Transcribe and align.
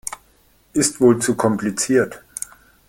Ist 0.73 0.99
wohl 0.99 1.19
zu 1.19 1.35
kompliziert. 1.35 2.23